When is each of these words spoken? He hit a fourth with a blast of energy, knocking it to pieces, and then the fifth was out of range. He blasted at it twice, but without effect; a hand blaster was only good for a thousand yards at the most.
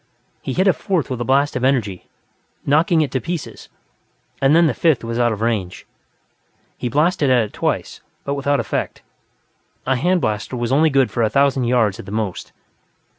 He 0.41 0.53
hit 0.53 0.67
a 0.67 0.73
fourth 0.73 1.11
with 1.11 1.21
a 1.21 1.23
blast 1.23 1.55
of 1.55 1.63
energy, 1.63 2.07
knocking 2.65 3.01
it 3.01 3.11
to 3.11 3.21
pieces, 3.21 3.69
and 4.41 4.55
then 4.55 4.65
the 4.65 4.73
fifth 4.73 5.03
was 5.03 5.19
out 5.19 5.31
of 5.31 5.41
range. 5.41 5.85
He 6.75 6.89
blasted 6.89 7.29
at 7.29 7.43
it 7.43 7.53
twice, 7.53 8.01
but 8.23 8.33
without 8.33 8.59
effect; 8.59 9.03
a 9.85 9.95
hand 9.97 10.19
blaster 10.19 10.57
was 10.57 10.71
only 10.71 10.89
good 10.89 11.11
for 11.11 11.21
a 11.21 11.29
thousand 11.29 11.65
yards 11.65 11.99
at 11.99 12.07
the 12.07 12.11
most. 12.11 12.51